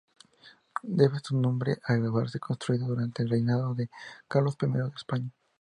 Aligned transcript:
Debe 0.81 1.19
su 1.23 1.39
nombre 1.39 1.77
a 1.85 1.93
haberse 1.93 2.39
construido 2.39 2.87
durante 2.87 3.21
el 3.21 3.29
reinado 3.29 3.75
de 3.75 3.91
Carlos 4.27 4.57
I 4.59 4.65
de 4.65 4.89
España. 4.97 5.29